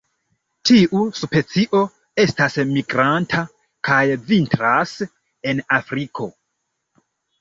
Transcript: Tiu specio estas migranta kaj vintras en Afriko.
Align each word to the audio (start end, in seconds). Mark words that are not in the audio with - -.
Tiu 0.67 1.01
specio 1.17 1.81
estas 2.23 2.57
migranta 2.71 3.43
kaj 3.91 4.01
vintras 4.31 4.95
en 5.53 5.63
Afriko. 5.81 6.31